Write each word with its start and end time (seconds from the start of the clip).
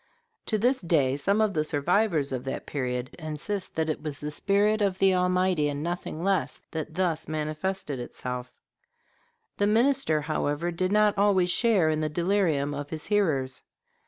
To 0.47 0.57
this 0.57 0.81
day 0.81 1.15
some 1.15 1.41
of 1.41 1.53
the 1.53 1.63
survivors 1.63 2.31
of 2.31 2.43
that 2.45 2.65
period 2.65 3.15
insist 3.19 3.75
that 3.75 3.87
it 3.87 4.01
was 4.01 4.19
the 4.19 4.31
spirit 4.31 4.81
of 4.81 4.97
the 4.97 5.13
Almighty, 5.13 5.69
and 5.69 5.83
nothing 5.83 6.23
less, 6.23 6.59
that 6.71 6.95
thus 6.95 7.27
manifested 7.27 7.99
itself. 7.99 8.51
The 9.57 9.67
minister, 9.67 10.21
however, 10.21 10.71
did 10.71 10.91
not 10.91 11.15
always 11.19 11.51
share 11.51 11.91
in 11.91 11.99
the 12.01 12.09
delirium 12.09 12.73
of 12.73 12.89
his 12.89 13.05
hearers. 13.05 13.61